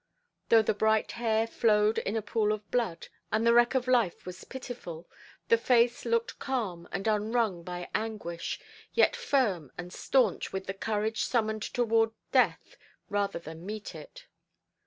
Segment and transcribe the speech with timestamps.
[0.49, 4.25] Though the bright hair flowed in a pool of blood, and the wreck of life
[4.25, 5.07] was pitiful,
[5.47, 8.59] the face looked calm and unwrung by anguish,
[8.95, 12.77] yet firm and staunch, with the courage summoned to ward death
[13.09, 14.25] rather than meet it.